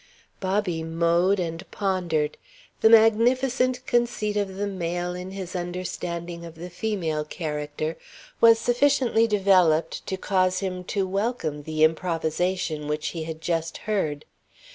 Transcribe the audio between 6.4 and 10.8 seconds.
of the female character was sufficiently developed to cause